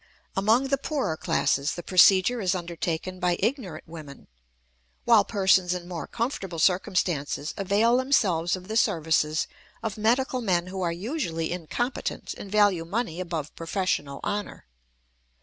[0.35, 4.27] Among the poorer classes the procedure is undertaken by ignorant women,
[5.05, 9.45] while persons in more comfortable circumstances avail themselves of the services
[9.83, 14.65] of medical men who are usually incompetent and value money above professional honor.